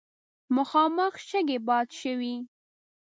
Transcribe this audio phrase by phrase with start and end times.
[0.55, 2.35] مخامخ شګې باد شوې.